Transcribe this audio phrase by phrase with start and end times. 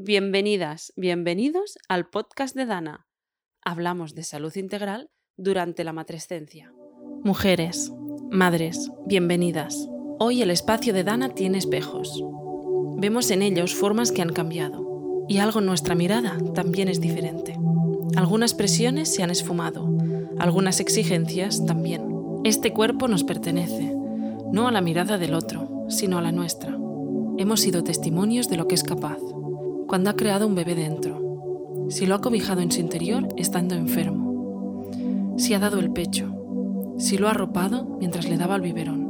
[0.00, 3.08] Bienvenidas, bienvenidos al podcast de Dana.
[3.64, 6.72] Hablamos de salud integral durante la matrescencia.
[7.24, 7.90] Mujeres,
[8.30, 9.88] madres, bienvenidas.
[10.20, 12.22] Hoy el espacio de Dana tiene espejos.
[12.96, 17.58] Vemos en ellos formas que han cambiado y algo en nuestra mirada también es diferente.
[18.14, 19.92] Algunas presiones se han esfumado,
[20.38, 22.08] algunas exigencias también.
[22.44, 23.96] Este cuerpo nos pertenece,
[24.52, 26.78] no a la mirada del otro, sino a la nuestra.
[27.36, 29.18] Hemos sido testimonios de lo que es capaz,
[29.88, 34.86] cuando ha creado un bebé dentro, si lo ha cobijado en su interior estando enfermo,
[35.38, 39.08] si ha dado el pecho, si lo ha arropado mientras le daba el biberón.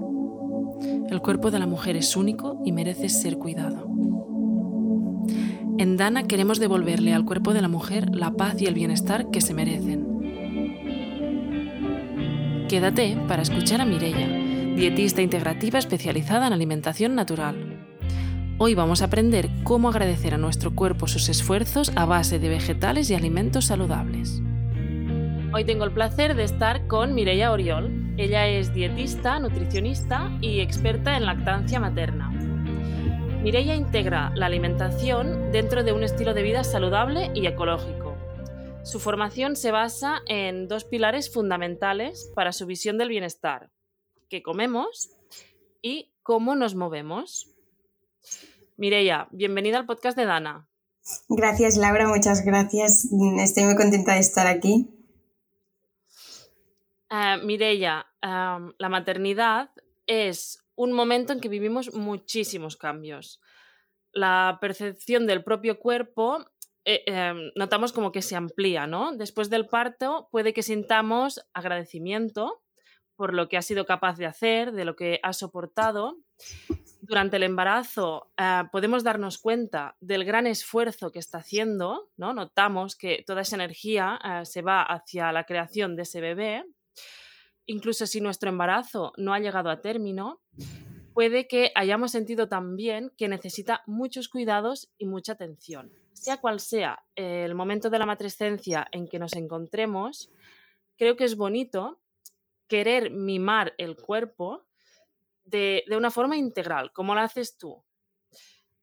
[1.11, 3.88] El cuerpo de la mujer es único y merece ser cuidado.
[5.79, 9.41] En Dana queremos devolverle al cuerpo de la mujer la paz y el bienestar que
[9.41, 10.07] se merecen.
[12.69, 14.29] Quédate para escuchar a Mirella,
[14.77, 17.68] dietista integrativa especializada en alimentación natural.
[18.61, 23.09] Hoy vamos a aprender cómo agradecer a nuestro cuerpo sus esfuerzos a base de vegetales
[23.09, 24.43] y alimentos saludables.
[25.52, 28.16] Hoy tengo el placer de estar con Mireia Oriol.
[28.16, 32.30] Ella es dietista, nutricionista y experta en lactancia materna.
[33.45, 38.16] Mireia integra la alimentación dentro de un estilo de vida saludable y ecológico.
[38.82, 43.71] Su formación se basa en dos pilares fundamentales para su visión del bienestar,
[44.29, 45.10] qué comemos
[45.80, 47.48] y cómo nos movemos.
[48.79, 50.68] Mireia, bienvenida al podcast de Dana.
[51.29, 53.09] Gracias Laura, muchas gracias.
[53.40, 54.88] Estoy muy contenta de estar aquí.
[57.10, 59.70] Uh, Mireia, la maternidad
[60.07, 63.40] es un momento en que vivimos muchísimos cambios.
[64.12, 66.47] La percepción del propio cuerpo
[66.84, 69.12] eh, em, notamos como que se amplía, ¿no?
[69.16, 72.62] Después del parto puede que sintamos agradecimiento
[73.16, 76.16] por lo que ha sido capaz de hacer, de lo que ha soportado.
[77.00, 82.32] Durante el embarazo eh, podemos darnos cuenta del gran esfuerzo que está haciendo, ¿no?
[82.34, 86.65] Notamos que toda esa energía eh, se va hacia la creación de ese bebé
[87.69, 90.41] incluso si nuestro embarazo no ha llegado a término,
[91.14, 95.92] puede que hayamos sentido también que necesita muchos cuidados y mucha atención.
[96.15, 100.30] Sea cual sea el momento de la matrescencia en que nos encontremos,
[100.97, 102.00] creo que es bonito
[102.66, 104.65] querer mimar el cuerpo
[105.48, 107.84] de, de una forma integral, como lo haces tú.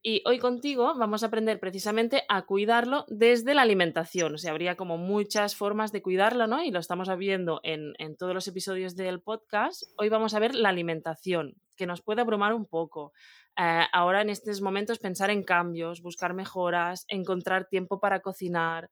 [0.07, 4.35] Y hoy contigo vamos a aprender precisamente a cuidarlo desde la alimentación.
[4.35, 6.61] O sea, habría como muchas formas de cuidarlo, ¿no?
[6.61, 9.81] Y lo estamos viendo en, todos los episodios del podcast.
[9.97, 13.13] Hoy vamos a ver la alimentación, que nos puede abrumar un poco.
[13.57, 18.91] Eh, ahora en estos momentos pensar en cambios, buscar mejoras, encontrar tiempo para cocinar,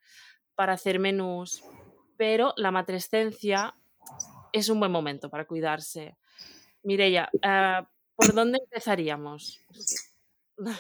[0.56, 1.64] para hacer menús.
[2.18, 3.76] Pero la matrescencia
[4.52, 6.18] es un buen momento para cuidarse.
[6.84, 7.82] Mireya, eh,
[8.16, 9.60] ¿por dónde empezaríamos?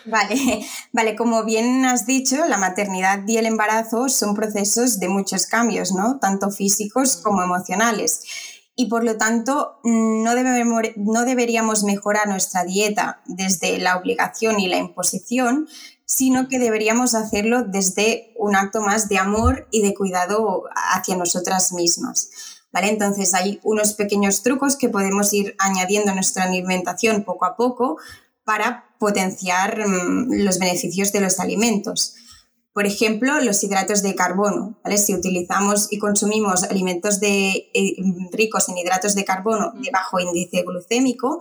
[0.06, 0.36] Vale,
[0.94, 5.94] vale, como bien has dicho, la maternidad y el embarazo son procesos de muchos cambios,
[5.94, 6.19] ¿no?
[6.19, 8.24] Tanto físicos como emocionales.
[8.75, 14.68] Y por lo tanto, no, debemos, no deberíamos mejorar nuestra dieta desde la obligación y
[14.68, 15.68] la imposición,
[16.06, 21.72] sino que deberíamos hacerlo desde un acto más de amor y de cuidado hacia nosotras
[21.72, 22.30] mismas.
[22.74, 22.90] ¿Vale?
[22.90, 27.98] Entonces hay unos pequeños trucos que podemos ir añadiendo a nuestra alimentación poco a poco
[28.44, 32.16] para potenciar mm, los beneficios de los alimentos.
[32.74, 34.80] Por ejemplo, los hidratos de carbono.
[34.98, 37.96] Si utilizamos y consumimos alimentos de, eh,
[38.32, 41.40] ricos en hidratos de carbono de bajo índice glucémico,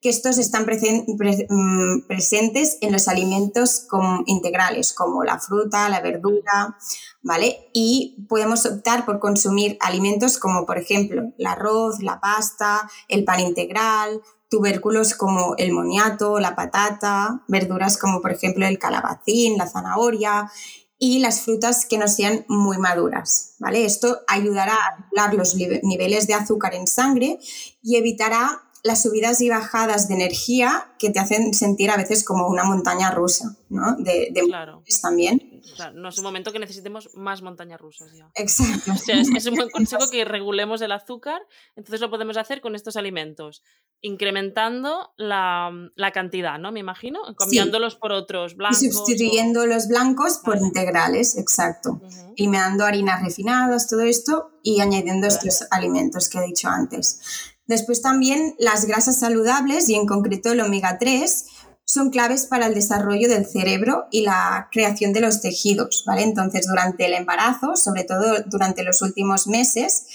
[0.00, 3.86] que estos están mm, presentes en los alimentos
[4.26, 6.78] integrales, como la fruta, la verdura,
[7.22, 7.70] ¿vale?
[7.74, 13.40] Y podemos optar por consumir alimentos como, por ejemplo, el arroz, la pasta, el pan
[13.40, 20.50] integral, tubérculos como el moniato, la patata, verduras como por ejemplo el calabacín, la zanahoria
[20.98, 23.86] y las frutas que no sean muy maduras, ¿vale?
[23.86, 27.38] Esto ayudará a regular los niveles de azúcar en sangre
[27.82, 32.48] y evitará las subidas y bajadas de energía que te hacen sentir a veces como
[32.48, 33.96] una montaña rusa, ¿no?
[33.96, 34.82] De, claro.
[35.02, 35.62] también.
[35.94, 38.30] no es un momento que necesitemos más montañas rusas ya.
[38.34, 38.92] Exacto.
[39.08, 41.42] es, un buen consejo que regulemos el azúcar,
[41.76, 43.62] entonces lo podemos hacer con estos alimentos,
[44.00, 45.70] incrementando la,
[46.14, 46.72] cantidad, ¿no?
[46.72, 48.82] Me imagino, cambiándolos por otros blancos.
[48.82, 52.00] Y sustituyendo los blancos por integrales, exacto.
[52.34, 57.20] Y me dando harinas refinadas, todo esto, y añadiendo estos alimentos que he dicho antes.
[57.70, 61.44] Después también las grasas saludables y en concreto el omega 3
[61.84, 66.24] son claves para el desarrollo del cerebro y la creación de los tejidos, ¿vale?
[66.24, 70.06] Entonces, durante el embarazo, sobre todo durante los últimos meses,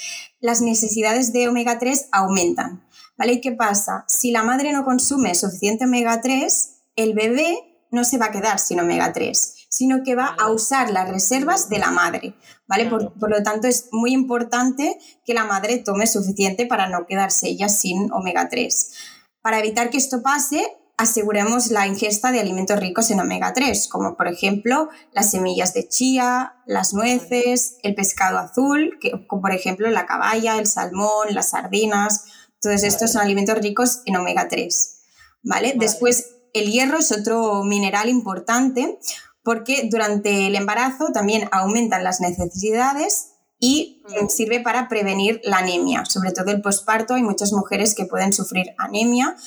[0.41, 2.85] las necesidades de omega 3 aumentan,
[3.17, 3.31] ¿vale?
[3.31, 4.03] ¿Y qué pasa?
[4.09, 7.55] Si la madre no consume suficiente omega 3, el bebé
[7.89, 11.67] no se va a quedar sin omega 3 sino que va a usar las reservas
[11.67, 12.35] de la madre,
[12.67, 12.85] ¿vale?
[12.85, 17.47] Por, por, lo tanto, es muy importante que la madre tome suficiente para no quedarse
[17.47, 18.91] ella sin omega 3.
[19.41, 20.65] Para evitar que esto pase,
[20.97, 25.87] aseguremos la ingesta de alimentos ricos en omega 3, como por ejemplo las semillas de
[25.89, 31.49] chía, las nueces, el pescado azul, que, como por ejemplo la caballa, el salmón, las
[31.49, 32.25] sardinas,
[32.61, 34.93] todos estos son alimentos ricos en omega 3.
[35.43, 35.73] ¿vale?
[35.77, 38.97] Después, el hierro es otro mineral importante
[39.45, 44.27] porque durante el embarazo también aumentan las necesidades y mm.
[44.27, 47.13] sirve para prevenir la anemia, sobre todo el posparto.
[47.13, 49.37] Hay muchas mujeres que pueden sufrir anemia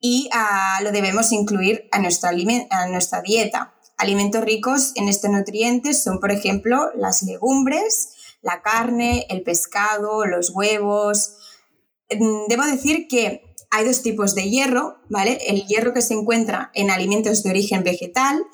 [0.00, 2.30] y ah, lo debemos incluir a nuestra,
[2.70, 3.74] a nuestra dieta.
[3.98, 10.50] Alimentos ricos en este nutriente son, por ejemplo, las legumbres, la carne, el pescado, los
[10.50, 11.36] huevos.
[12.10, 15.38] Mm, debo decir que hay dos tipos de hierro, ¿vale?
[15.48, 18.44] El hierro que se encuentra en alimentos de origen vegetal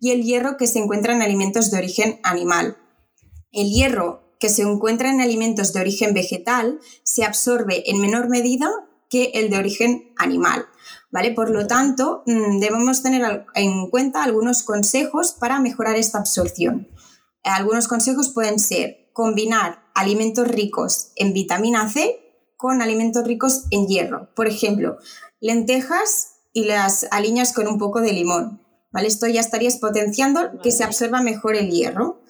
[0.00, 2.76] y el hierro que se encuentra en alimentos de origen animal.
[3.52, 8.70] El hierro que se encuentra en alimentos de origen vegetal se absorbe en menor medida
[9.10, 10.66] que el de origen animal.
[11.10, 11.32] ¿vale?
[11.32, 16.88] Por lo tanto, mm, debemos tener en cuenta algunos consejos para mejorar esta absorción.
[17.42, 22.20] Algunos consejos pueden ser combinar alimentos ricos en vitamina C
[22.56, 24.28] con alimentos ricos en hierro.
[24.34, 24.98] Por ejemplo,
[25.40, 28.60] lentejas y las aliñas con un poco de limón.
[28.90, 29.08] ¿Vale?
[29.08, 32.22] Esto ya estarías potenciando que se absorba mejor el hierro.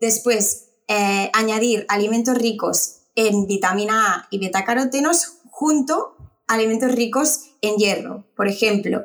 [0.00, 6.16] Después, eh, añadir alimentos ricos en vitamina A y betacarotenos junto
[6.46, 8.26] a alimentos ricos en hierro.
[8.36, 9.04] Por ejemplo,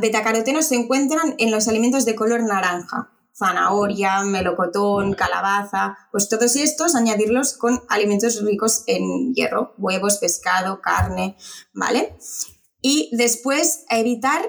[0.00, 6.94] betacarotenos se encuentran en los alimentos de color naranja, zanahoria, melocotón, calabaza, pues todos estos
[6.94, 11.36] añadirlos con alimentos ricos en hierro, huevos, pescado, carne,
[11.72, 12.16] ¿vale?
[12.82, 14.42] Y después evitar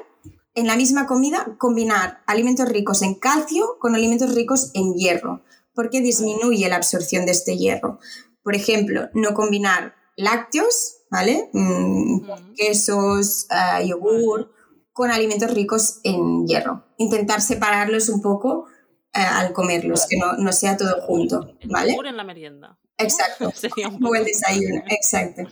[0.61, 5.41] en la misma comida combinar alimentos ricos en calcio con alimentos ricos en hierro,
[5.75, 7.99] porque disminuye la absorción de este hierro.
[8.43, 11.49] Por ejemplo, no combinar lácteos ¿vale?
[11.51, 14.51] Mm, quesos, uh, yogur,
[14.93, 16.85] con alimentos ricos en hierro.
[16.97, 18.67] Intentar separarlos un poco
[19.13, 21.91] eh, al comerlos, que no, no, sea todo junto, ¿vale?
[21.91, 22.79] Yogur en la merienda.
[22.97, 23.51] Exacto.
[24.01, 25.43] un el desayuno, exacto.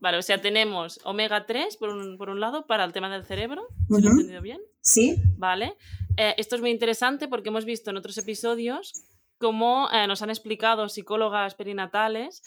[0.00, 3.24] Vale, o sea, tenemos omega 3 por un, por un lado para el tema del
[3.24, 4.60] cerebro, lo he entendido bien.
[4.80, 5.16] Sí.
[5.36, 5.76] Vale.
[6.16, 8.94] Eh, esto es muy interesante porque hemos visto en otros episodios
[9.38, 12.42] cómo nos han explicado psicólogas perinatales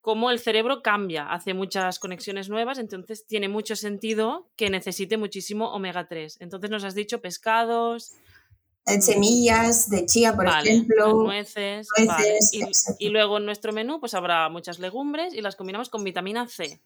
[0.00, 5.72] cómo el cerebro cambia, hace muchas conexiones nuevas, entonces tiene mucho sentido que necesite muchísimo
[5.72, 6.38] omega 3.
[6.40, 8.12] Entonces nos has dicho pescados.
[8.86, 11.24] Eh, semillas de chía, por ejemplo.
[11.24, 11.88] Nueces.
[12.98, 16.80] y, luego en nuestro menú pues habrá muchas legumbres y las combinamos con vitamina C.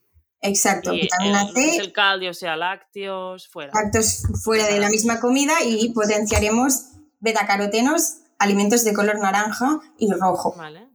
[0.45, 1.77] Exacto, vitamina C.
[1.77, 3.73] El caldio, o sea, lácteos, fuera.
[3.75, 10.55] Lácteos fuera de la misma comida y potenciaremos betacarotenos, alimentos de color naranja y rojo.
[10.57, 10.89] Vale.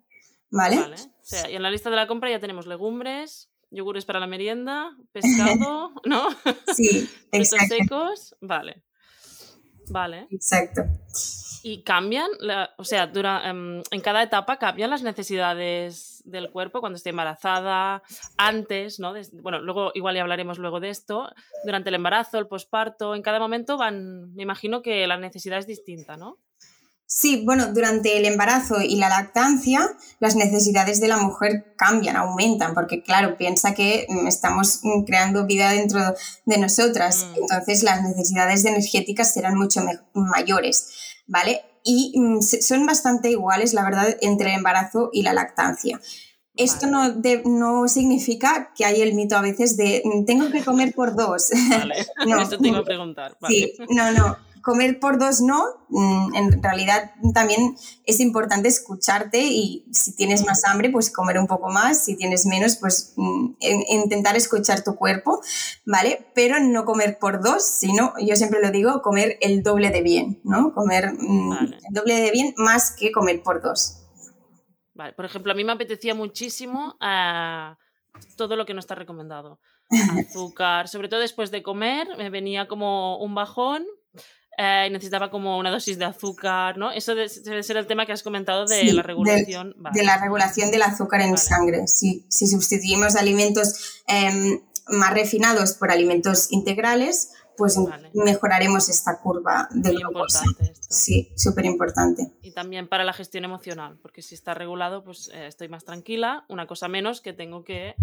[0.52, 0.78] ¿Vale?
[0.78, 0.96] vale
[1.30, 4.98] sea, y en la lista de la compra ya tenemos legumbres, yogures para la merienda,
[5.12, 6.28] pescado, ¿no?
[6.76, 7.76] Sí, exacto.
[7.76, 8.84] secos, vale.
[9.90, 10.28] Vale.
[10.32, 10.82] Exacto.
[11.62, 12.30] Y cambian,
[12.78, 18.04] o sea, dura, em, en cada etapa cambian las necesidades del cuerpo cuando esté embarazada,
[18.38, 19.14] antes, ¿no?
[19.42, 21.30] bueno, luego igual ya hablaremos luego de esto,
[21.66, 25.68] durante el embarazo, el posparto, en cada momento van, me imagino que la necesidad es
[25.68, 26.38] distinta, ¿no?
[27.12, 32.76] Sí, bueno, durante el embarazo y la lactancia las necesidades de la mujer cambian, aumentan,
[32.76, 36.00] porque claro, piensa que mm, estamos mm, creando vida dentro
[36.46, 37.36] de nosotras, mm.
[37.42, 39.82] entonces las necesidades energéticas serán mucho
[40.14, 40.92] mayores,
[41.26, 41.64] ¿vale?
[41.84, 46.00] Y son bastante iguales, la verdad, entre el embarazo y la lactancia.
[46.56, 51.16] Esto no, no, significa que hay el mito a veces de tengo que comer por
[51.16, 51.52] dos.
[51.70, 52.42] Vale, no.
[52.42, 53.38] Esto te iba a preguntar.
[53.48, 57.76] Sí, no, no comer por dos no, mm, en realidad también
[58.06, 62.46] es importante escucharte y si tienes más hambre, pues comer un poco más, si tienes
[62.46, 63.56] menos, pues mm,
[63.90, 65.42] intentar escuchar tu cuerpo,
[65.86, 66.32] ¿vale?
[66.36, 70.42] Pero no comer por dos, sino, yo siempre lo digo, comer el doble de bien,
[70.44, 70.74] ¿no?
[70.74, 74.06] Comer mm, el doble de bien más que comer por dos.
[74.94, 77.76] Vale, por ejemplo, a mí me apetecía muchísimo uh,
[78.36, 79.60] todo lo que no está recomendado.
[80.30, 83.86] Azúcar, sobre todo después de comer, me venía como un bajón
[84.62, 86.92] eh, necesitaba como una dosis de azúcar, ¿no?
[86.92, 87.30] Eso debe
[87.64, 89.74] ser el tema que has comentado de la regulación.
[89.94, 92.26] De, la regulación del azúcar en sangre, sí.
[92.28, 97.78] Si sustituimos alimentos em, más refinados por alimentos integrales, pues
[98.14, 100.44] mejoraremos esta curva de glucosa.
[100.90, 102.34] Sí, súper importante.
[102.42, 106.44] Y también para la gestión emocional, porque si está regulado, pues eh, estoy más tranquila,
[106.50, 107.96] una cosa menos que tengo que eh,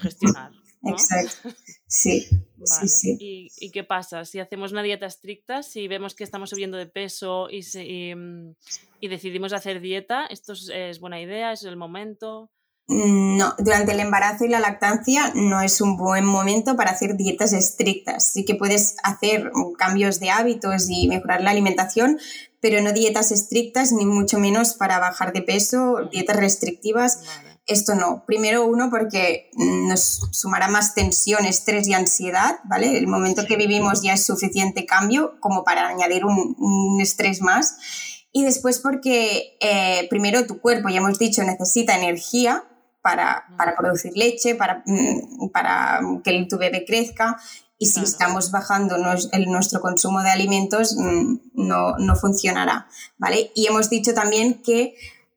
[0.00, 0.52] gestionar.
[0.82, 1.50] Exacto,
[1.86, 2.26] sí.
[2.64, 3.16] sí, sí.
[3.20, 4.24] ¿Y, qué pasa?
[4.24, 8.54] Si hacemos una dieta estricta, si vemos que estamos subiendo de peso y, mm,
[9.00, 11.52] y, decidimos hacer dieta, ¿esto es, buena idea?
[11.52, 12.50] ¿Es el momento?
[12.86, 17.16] Mm, no, durante el embarazo y la lactancia no es un buen momento para hacer
[17.16, 18.24] dietas estrictas.
[18.24, 22.18] Sí que puedes hacer cambios de hábitos y mejorar la alimentación,
[22.60, 27.22] pero no dietas estrictas ni mucho menos para bajar de peso, dietas restrictivas
[27.70, 28.24] esto no.
[28.26, 32.98] Primero uno porque nos sumará más tensión, estrés y ansiedad, ¿vale?
[32.98, 37.76] El momento que vivimos ya es suficiente cambio como para añadir un, estrés más.
[38.32, 42.64] Y después porque eh, primero tu cuerpo, ya hemos dicho, necesita energía
[43.02, 43.46] para,
[43.78, 47.40] producir leche, para, mm, para que tu bebé crezca.
[47.78, 53.52] Y si estamos bajando nuestro consumo de alimentos, mm, no, no funcionará, ¿vale?
[53.54, 54.94] Y hemos dicho también que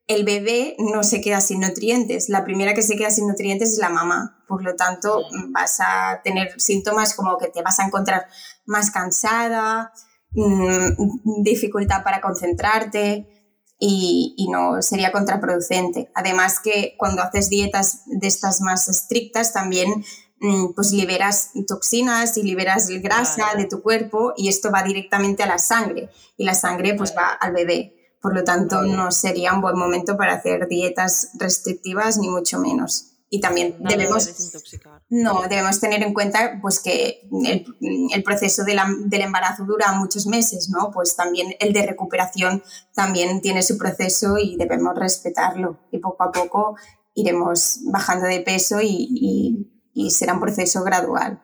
[0.07, 2.29] el bebé no se queda sin nutrientes.
[2.29, 4.43] La primera que se queda sin nutrientes es la mamá.
[4.47, 8.27] Por lo tanto, vas a tener síntomas como que te vas a encontrar
[8.65, 9.93] más cansada,
[10.31, 13.27] mm, dificultad para concentrarte
[13.79, 16.11] y, no sería contraproducente.
[16.15, 20.03] Además que cuando haces dietas de estas más estrictas también
[20.39, 25.47] mm, pues liberas toxinas y liberas grasa de tu cuerpo y esto va directamente a
[25.47, 28.02] la sangre y la sangre pues va al bebé.
[28.23, 33.17] Por lo tanto, no sería un buen momento para hacer dietas restrictivas, ni mucho menos.
[33.29, 34.29] Y también debemos,
[35.09, 40.89] no, debemos tener en cuenta pues, que el, proceso del embarazo dura muchos meses, ¿no?
[40.91, 42.63] Pues también el de recuperación
[42.95, 45.81] también tiene su proceso y debemos respetarlo.
[45.91, 46.77] Y poco a poco
[47.15, 49.67] iremos bajando de peso y
[50.11, 51.41] será un proceso gradual.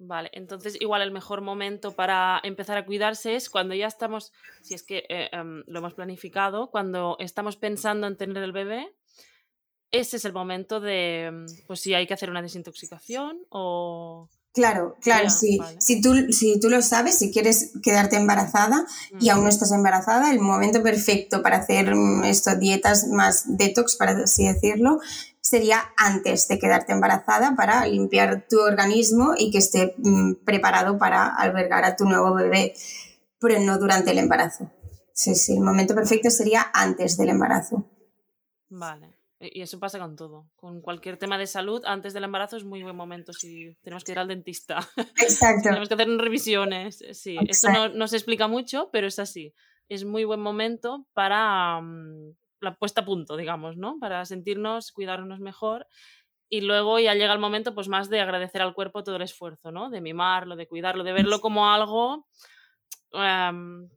[0.00, 4.74] Vale, entonces igual el mejor momento para empezar a cuidarse es cuando ya estamos, si
[4.74, 8.94] es que eh, em, lo hemos planificado, cuando estamos pensando en tener el bebé,
[9.90, 14.28] ese es el momento de, em, pues si hay que hacer una desintoxicación o...
[14.54, 15.58] Claro, claro, sí.
[15.78, 18.86] Si, tú, si tú lo sabes, si quieres quedarte embarazada
[19.20, 23.96] y aún no estás embarazada, el momento perfecto para hacer mm, estas dietas más detox,
[23.96, 25.00] para así decirlo,
[25.48, 31.26] sería antes de quedarte embarazada para limpiar tu organismo y que esté mm, preparado para
[31.26, 32.74] albergar a tu nuevo bebé,
[33.40, 34.70] pero no durante el embarazo.
[35.12, 37.84] Sí, sí, el momento perfecto sería antes del embarazo.
[38.68, 39.18] Vale.
[39.40, 40.50] Y eso pasa con todo.
[40.56, 44.12] Con cualquier tema de salud, antes del embarazo es muy buen momento si tenemos que
[44.12, 44.78] ir al dentista.
[45.16, 45.68] Exacto.
[45.68, 47.04] tenemos que hacer revisiones.
[47.12, 49.54] Sí, eso no, no, se explica mucho, pero es así.
[49.88, 53.98] Es muy buen momento para, mm, la puesta a punto, digamos, ¿no?
[54.00, 55.86] Para sentirnos, cuidarnos mejor.
[56.48, 59.70] Y luego ya llega el momento, pues más de agradecer al cuerpo todo el esfuerzo,
[59.70, 59.90] ¿no?
[59.90, 62.26] De mimarlo, de cuidarlo, de verlo como algo
[63.12, 63.88] em,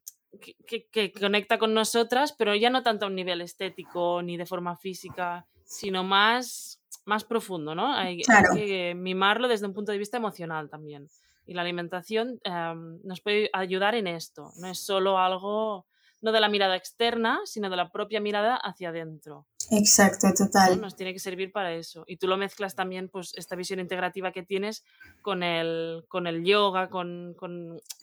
[0.92, 4.76] que, conecta con nosotras, pero ya no tanto a un nivel estético ni de forma
[4.76, 7.94] física, sino más, más profundo, ¿no?
[7.94, 8.22] Hay,
[8.54, 11.08] que mimarlo desde un punto de vista emocional también.
[11.46, 14.52] Y la alimentación em, nos puede ayudar en esto.
[14.58, 15.86] No es solo algo
[16.22, 19.48] no de la mirada externa, sino de la propia mirada hacia adentro.
[19.72, 20.82] Exacto, total.
[20.82, 22.04] Nos tiene que servir para eso.
[22.08, 24.84] Y tú lo mezclas también, pues, esta visión integrativa que tienes
[25.22, 27.36] con el, con el yoga, con,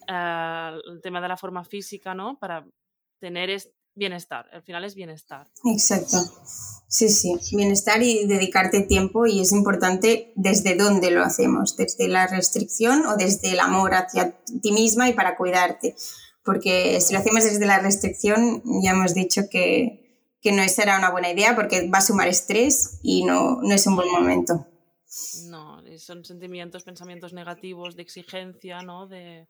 [0.08, 2.38] eh, el tema de la forma física, ¿no?
[2.38, 2.66] Para
[3.20, 3.50] tener
[3.98, 4.46] bienestar.
[4.52, 5.48] Al final es bienestar.
[5.64, 6.18] Exacto.
[6.86, 12.26] Sí, sí, bienestar y dedicarte tiempo y es importante desde dónde lo hacemos, desde la
[12.28, 15.96] restricción o desde el amor hacia ti misma y para cuidarte
[16.48, 21.10] porque si lo hacemos desde la restricción, ya hemos dicho que, que no será una
[21.10, 24.66] buena idea porque va a sumar estrés y no, no es un buen momento.
[25.44, 29.06] No, son sentimientos, pensamientos negativos, de exigencia, ¿no?
[29.06, 29.46] De...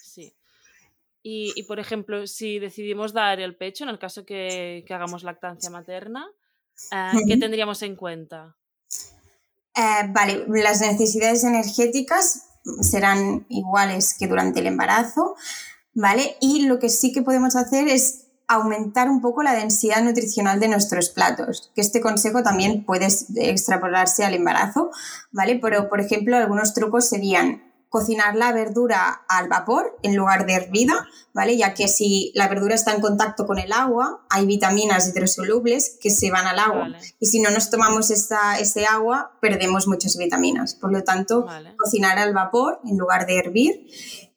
[0.00, 0.32] Sí.
[1.24, 5.24] Y, y, por ejemplo, si decidimos dar el pecho, en el caso que, que hagamos
[5.24, 6.24] lactancia materna,
[6.92, 8.56] eh, ¿qué tendríamos en cuenta?
[9.74, 12.44] Eh, vale, las necesidades energéticas
[12.80, 15.34] serán iguales que durante el embarazo.
[15.98, 16.36] ¿Vale?
[16.40, 20.68] Y lo que sí que podemos hacer es aumentar un poco la densidad nutricional de
[20.68, 24.90] nuestros platos, que este consejo también puede extrapolarse al embarazo,
[25.32, 25.58] ¿vale?
[25.60, 31.06] Pero, por ejemplo, algunos trucos serían cocinar la verdura al vapor en lugar de hervida,
[31.34, 31.56] ¿vale?
[31.56, 36.10] Ya que si la verdura está en contacto con el agua, hay vitaminas hidrosolubles que
[36.10, 36.88] se van al agua.
[37.18, 40.74] Y si no nos tomamos esta, ese agua, perdemos muchas vitaminas.
[40.74, 43.86] Por lo tanto, cocinar al vapor en lugar de hervir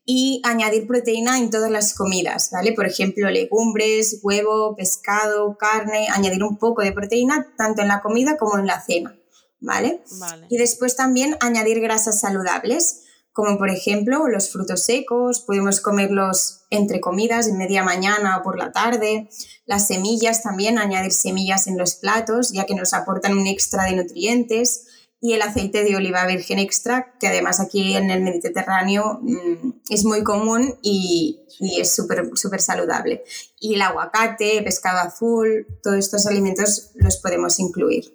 [0.05, 2.73] y añadir proteína en todas las comidas, ¿vale?
[2.73, 8.37] Por ejemplo, legumbres, huevo, pescado, carne, añadir un poco de proteína tanto en la comida
[8.37, 9.15] como en la cena,
[9.59, 10.03] ¿vale?
[10.49, 13.03] Y después también añadir grasas saludables,
[13.33, 18.57] como por ejemplo los frutos secos, podemos comerlos entre comidas, en media mañana o por
[18.57, 19.29] la tarde,
[19.65, 23.95] las semillas también, añadir semillas en los platos, ya que nos aportan un extra de
[23.95, 24.87] nutrientes,
[25.21, 30.03] y el aceite de oliva virgen extra, que además aquí en el Mediterráneo mm, es
[30.03, 33.23] muy común y, y es súper súper saludable.
[33.59, 38.05] Y el aguacate, pescado azul, todos estos alimentos los podemos incluir,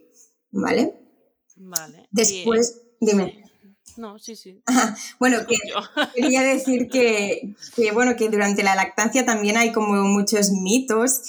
[0.50, 0.94] ¿vale?
[1.56, 2.08] Vale.
[2.10, 3.45] Después, dime.
[3.96, 4.62] No, sí, sí.
[5.18, 5.38] bueno,
[6.14, 7.54] quería decir que,
[7.94, 11.22] bueno, que durante la lactancia también hay como muchos mitos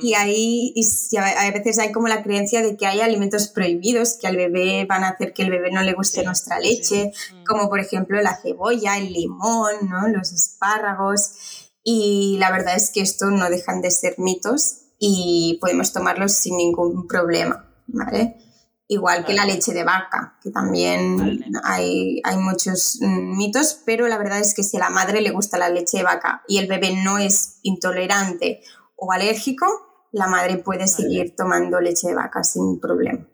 [0.00, 0.16] y hmm.
[0.16, 4.36] ahí y a veces hay como la creencia de que hay alimentos prohibidos que al
[4.36, 7.44] bebé van a hacer que el bebé no le guste nuestra leche, hmm.
[7.44, 10.08] como por ejemplo la cebolla, el limón, ¿no?
[10.08, 11.32] los espárragos.
[11.82, 16.56] Y la verdad es que esto no dejan de ser mitos y podemos tomarlos sin
[16.56, 18.38] ningún problema, ¿vale?
[18.94, 24.18] Igual que la leche de vaca, que también hay, hay, muchos mm, mitos, pero la
[24.18, 26.66] verdad es que si a la madre le gusta la leche de vaca y el
[26.66, 28.62] bebé no es intolerante
[28.96, 29.66] o alérgico,
[30.12, 33.26] la madre puede seguir tomando leche de vaca sin problema.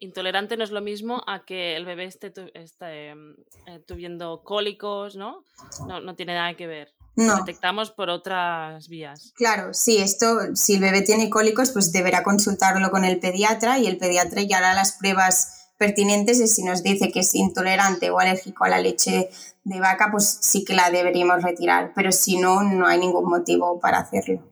[0.00, 2.32] Intolerante no es lo mismo a que el bebé esté,
[2.80, 5.44] em, eh, tuviendo cólicos, ¿no?
[5.86, 6.00] ¿no?
[6.00, 6.94] No tiene nada que ver.
[7.14, 7.36] No.
[7.36, 9.32] detectamos por otras vías.
[9.36, 13.86] Claro, sí, esto, si el bebé tiene cólicos, pues deberá consultarlo con el pediatra y
[13.86, 18.18] el pediatra ya hará las pruebas pertinentes y si nos dice que es intolerante o
[18.18, 19.30] alérgico a la leche
[19.64, 23.78] de vaca, pues sí que la deberíamos retirar, pero si no, no hay ningún motivo
[23.80, 24.51] para hacerlo.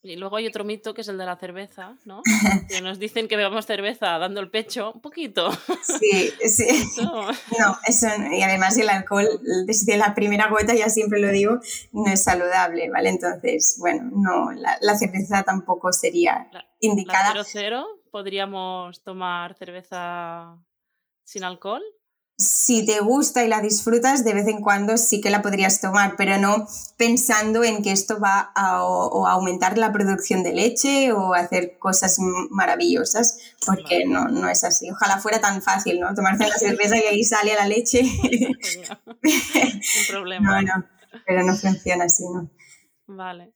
[0.00, 2.22] Y luego hay otro mito que es el de la cerveza, ¿no?
[2.68, 5.50] que nos dicen que bebamos cerveza dando el pecho, un poquito.
[5.82, 6.68] Sí, sí.
[7.58, 9.26] No, eso, y además el alcohol,
[9.66, 11.58] desde la primera gota, ya siempre lo digo,
[11.92, 13.08] no es saludable, ¿vale?
[13.08, 16.48] Entonces, bueno, no, la, cerveza tampoco sería
[16.80, 17.34] indicada.
[17.34, 20.58] ¿La cero podríamos tomar cerveza
[21.24, 21.82] sin alcohol?
[22.38, 26.14] Si te gusta y la disfrutas, de vez en cuando sí que la podrías tomar,
[26.16, 31.78] pero no pensando en que esto va a, aumentar la producción de leche o hacer
[31.80, 32.18] cosas
[32.50, 34.88] maravillosas, porque no, no es así.
[34.88, 36.14] Ojalá fuera tan fácil, ¿no?
[36.14, 38.02] Tomarse la cerveza y ahí sale la leche.
[38.02, 40.62] Un problema.
[40.62, 40.84] No,
[41.26, 42.48] pero no funciona así, ¿no?
[43.08, 43.52] Vale.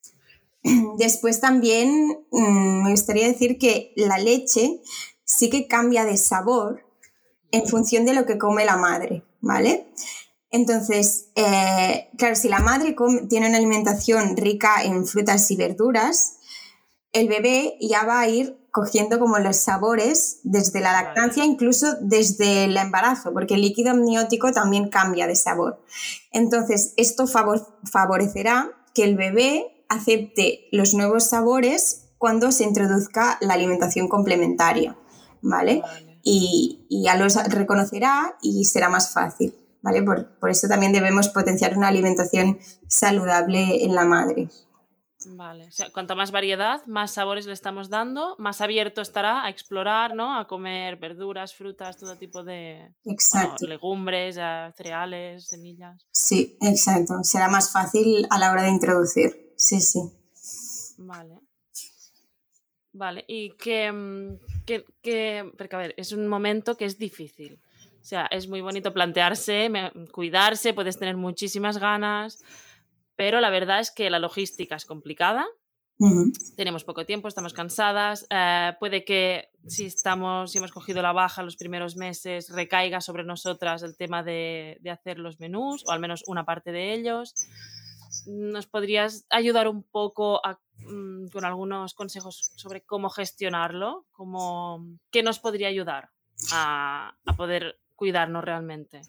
[0.99, 4.81] Después también mm, me gustaría decir que la leche
[5.25, 6.92] sí que cambia de sabor
[7.53, 9.93] en función de lo que come la madre, ¿vale?
[10.51, 12.97] Entonces, eh, claro, si la madre
[13.29, 16.39] tiene una alimentación rica en frutas y verduras,
[17.13, 22.65] el bebé ya va a ir cogiendo como los sabores desde la lactancia, incluso desde
[22.65, 25.83] el embarazo, porque el líquido amniótico también cambia de sabor.
[26.33, 34.09] Entonces, esto favorecerá que el bebé acepte los nuevos sabores cuando se introduzca la alimentación
[34.09, 34.97] complementaria,
[35.43, 35.81] ¿vale?
[35.81, 39.55] vale y, ya los reconocerá y será más fácil.
[39.83, 40.03] ¿vale?
[40.03, 44.49] Por, por, eso también debemos potenciar una alimentación saludable en la madre.
[45.27, 49.51] Vale, o sea, cuanto más variedad, más sabores le estamos dando, más abierto estará a
[49.51, 50.39] explorar, ¿no?
[50.39, 52.93] A comer verduras, frutas, todo tipo de
[53.61, 54.37] legumbres,
[54.77, 56.07] cereales, semillas.
[56.11, 57.23] Sí, exacto.
[57.23, 59.55] Será más fácil a la hora de introducir.
[59.57, 60.01] Sí, sí.
[60.99, 61.41] Vale.
[62.93, 67.59] Vale, y que, mm, que, porque a ver, es un momento que es difícil.
[68.01, 69.71] O sea, es muy bonito plantearse,
[70.11, 72.43] cuidarse, puedes tener muchísimas ganas,
[73.17, 75.47] pero la verdad es que la logística es complicada.
[76.57, 78.27] Tenemos poco tiempo, estamos cansadas.
[78.29, 83.23] Eh, puede que si estamos, si hemos cogido la baja los primeros meses, recaiga sobre
[83.23, 87.35] nosotras el tema de, de hacer los menús, o al menos una parte de ellos.
[88.27, 95.23] ¿Nos podrías ayudar un poco a Mm, con algunos consejos sobre cómo gestionarlo, cómo, qué
[95.23, 96.11] nos podría ayudar
[96.53, 99.03] a, poder cuidarnos realmente.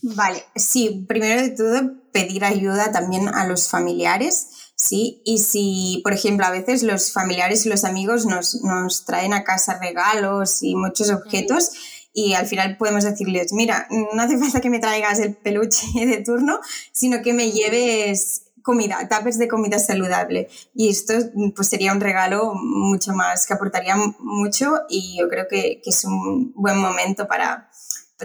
[0.00, 5.22] Vale, sí, primero de todo pedir ayuda también a los familiares, ¿sí?
[5.24, 9.42] Y si, por ejemplo, a veces los familiares y los amigos nos, nos traen a
[9.42, 11.72] casa regalos y muchos objetos
[12.12, 16.18] y al final podemos decirles, mira, no hace falta que me traigas el peluche de
[16.18, 16.60] turno,
[16.92, 20.48] sino que me lleves comida, tapes de comida saludable.
[20.74, 21.14] Y esto
[21.56, 26.04] pues sería un regalo mucho más, que aportaría mucho y yo creo que, que es
[26.04, 27.70] un buen momento para,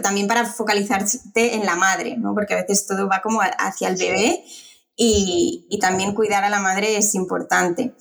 [0.02, 2.34] también para focalizarte en la madre, ¿no?
[2.34, 4.44] porque a veces todo va como hacia el bebé
[4.96, 7.94] y, y también cuidar a la madre es importante.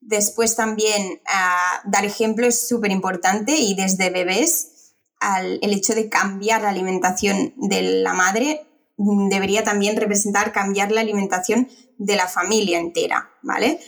[0.00, 4.73] Después también ah, dar ejemplo es súper importante y desde bebés
[5.32, 11.00] al, el hecho de cambiar la alimentación de la madre debería también representar cambiar la
[11.00, 13.80] alimentación de la familia entera, ¿vale?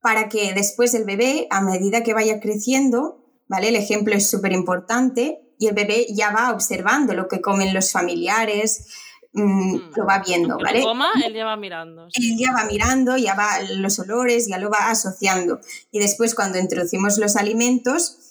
[0.00, 3.68] Para que después el bebé, a medida que vaya creciendo, ¿vale?
[3.68, 7.92] El ejemplo es súper importante y el bebé ya va observando lo que comen los
[7.92, 8.86] familiares,
[9.32, 9.92] mm, mm.
[9.96, 10.82] lo va viendo, ¿vale?
[11.26, 12.06] él ya va mirando.
[12.12, 15.60] Él ya va mirando, ya va los olores, ya lo va asociando.
[15.90, 18.29] Y después cuando introducimos los alimentos,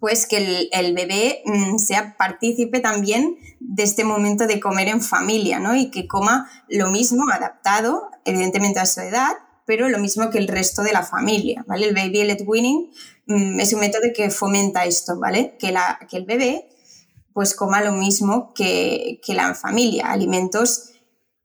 [0.00, 5.58] pues que el, bebé mm, sea partícipe también de este momento de comer en familia,
[5.58, 5.74] ¿no?
[5.74, 9.32] Y que coma lo mismo, adaptado, evidentemente a su edad,
[9.66, 11.88] pero lo mismo que el resto de la familia, ¿vale?
[11.88, 12.90] El baby led winning
[13.58, 15.56] es un método que fomenta esto, ¿vale?
[15.58, 16.68] Que, la, que el bebé
[17.38, 20.90] pues coma lo mismo que, la familia, alimentos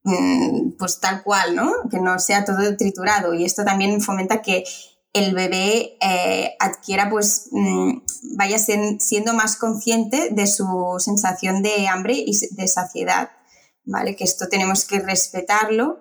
[0.04, 1.72] mm, pues tal cual, ¿no?
[1.92, 3.34] Que no sea todo triturado.
[3.34, 4.64] Y esto también fomenta que
[5.14, 8.00] el bebé eh, adquiera, pues mm,
[8.36, 13.32] vaya siendo más consciente de su sensación de hambre y de saciedad,
[13.86, 14.16] ¿vale?
[14.16, 16.00] Que esto tenemos que respetarlo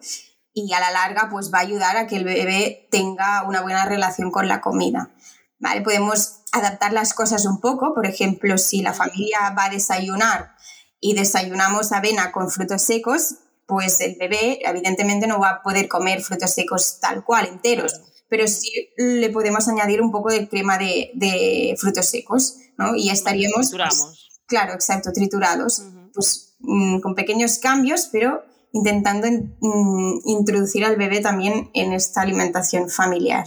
[0.54, 3.84] y a la larga pues va a ayudar a que el bebé tenga una buena
[3.84, 5.10] relación con la comida.
[5.58, 5.80] ¿vale?
[5.80, 10.54] Podemos adaptar las cosas un poco, por ejemplo, si la familia va a desayunar
[11.00, 16.20] y desayunamos avena con frutos secos, pues el bebé evidentemente no va a poder comer
[16.20, 18.00] frutos secos tal cual, enteros,
[18.32, 22.96] pero sí le podemos añadir un poco de crema de, frutos secos, ¿no?
[22.96, 23.70] Y estaríamos...
[23.70, 25.82] Pues, claro, exacto, triturados,
[26.14, 28.42] pues mm, con pequeños cambios, pero
[28.72, 33.44] intentando mm, introducir al bebé también en esta alimentación familiar.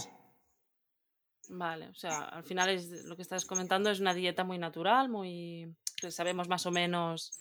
[1.48, 5.08] Vale, o sea, al final es lo que estás comentando es una dieta muy natural,
[5.08, 5.74] muy
[6.10, 7.32] sabemos más o menos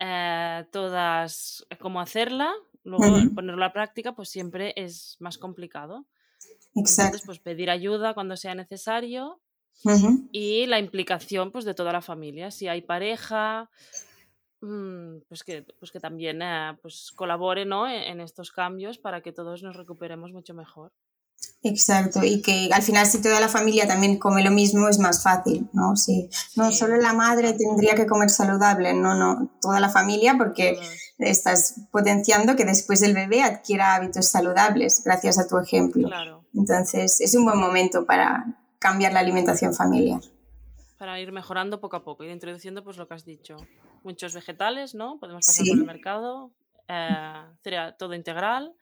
[0.00, 2.52] eh, todas cómo hacerla.
[2.82, 3.04] Luego
[3.36, 6.04] ponerlo a práctica, pues siempre es más complicado.
[6.78, 7.16] Exacto.
[7.18, 9.40] Entonces, pues pedir ayuda cuando sea necesario
[10.32, 12.50] y la implicación, pues, de toda la familia.
[12.50, 13.70] Si hay pareja,
[14.60, 17.88] mm, pues que, pues que también eh, pues colabore ¿no?
[17.88, 20.92] En estos cambios para que todos nos recuperemos mucho mejor.
[21.62, 25.24] Exacto, y que al final si toda la familia también come lo mismo es más
[25.24, 25.96] fácil, ¿no?
[25.96, 26.30] Sí.
[26.54, 30.78] No solo la madre tendría que comer saludable, no, no, toda la familia porque
[31.18, 36.08] estás potenciando que después el bebé adquiera hábitos saludables gracias a tu ejemplo.
[36.54, 38.46] Entonces es un buen momento para
[38.78, 40.20] cambiar la alimentación familiar.
[40.96, 43.56] Para ir mejorando poco a poco, ir introduciendo pues lo que has dicho,
[44.04, 45.18] muchos vegetales, ¿no?
[45.18, 46.52] Podemos pasar por el mercado,
[46.86, 48.76] eh, sería todo integral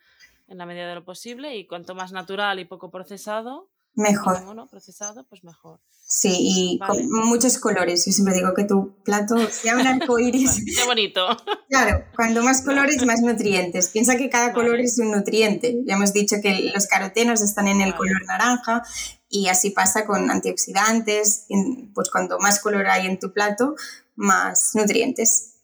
[0.49, 4.69] en la medida de lo posible y cuanto más natural y poco procesado, mejor.
[4.69, 5.81] procesado, pues mejor.
[6.09, 8.07] Sí, y con muchos colores.
[8.07, 10.63] Yo siempre digo que tu plato sea un arco iris.
[10.77, 11.27] qué bonito.
[11.69, 13.89] Claro, cuando más colores, más nutrientes.
[13.89, 15.83] Piensa que cada color es un nutriente.
[15.85, 18.85] Ya hemos dicho que los carotenos están en el color naranja
[19.29, 21.49] y así pasa con antioxidantes.
[21.93, 23.75] Pues cuanto más color hay en tu plato,
[24.15, 25.57] más nutrientes.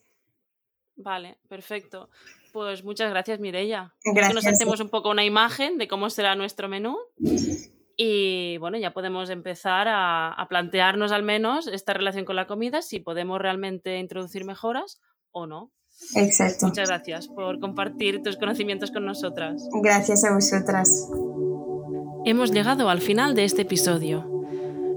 [0.96, 2.10] Vale, perfecto.
[2.52, 3.94] Pues muchas gracias, Mirella.
[4.04, 4.34] Gracias.
[4.34, 6.96] nos hacemos un poco una imagen de cómo será nuestro menú.
[7.96, 13.00] Y bueno, ya podemos empezar a, plantearnos al menos esta relación con la comida, si
[13.00, 15.72] podemos realmente introducir mejoras o no.
[16.16, 16.66] Exacto.
[16.66, 19.68] Muchas gracias por compartir tus conocimientos con nosotras.
[19.82, 21.08] Gracias a vosotras.
[22.24, 24.28] Hemos llegado al final de este episodio.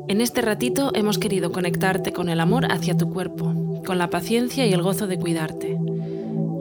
[0.07, 4.65] En este ratito hemos querido conectarte con el amor hacia tu cuerpo, con la paciencia
[4.65, 5.77] y el gozo de cuidarte.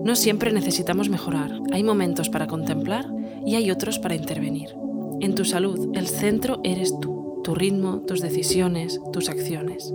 [0.05, 3.07] No siempre necesitamos mejorar, hay momentos para contemplar
[3.47, 4.77] y hay otros para intervenir.
[5.21, 9.95] En tu salud, el centro eres tú, tu ritmo, tus decisiones, tus acciones.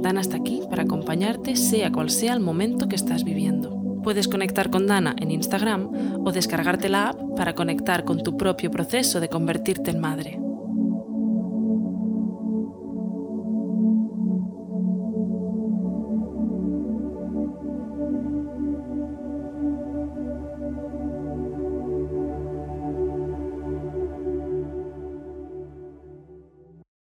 [0.00, 3.76] Dana está aquí para acompañarte sea cual sea el momento que estás viviendo.
[4.04, 8.70] Puedes conectar con Dana en Instagram o descargarte la app para conectar con tu propio
[8.70, 10.40] proceso de convertirte en madre.